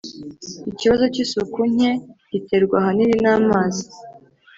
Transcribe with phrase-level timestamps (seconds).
[0.71, 1.91] ikibazo cy isuku nke
[2.31, 3.85] giterwa ahanini namazi